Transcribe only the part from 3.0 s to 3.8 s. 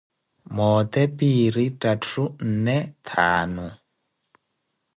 thaanu.